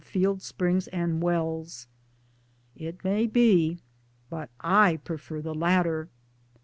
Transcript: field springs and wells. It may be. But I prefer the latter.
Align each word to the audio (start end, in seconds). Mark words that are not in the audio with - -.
field 0.03 0.41
springs 0.41 0.87
and 0.87 1.21
wells. 1.21 1.85
It 2.75 3.03
may 3.03 3.27
be. 3.27 3.77
But 4.31 4.49
I 4.59 4.97
prefer 4.97 5.41
the 5.43 5.53
latter. 5.53 6.09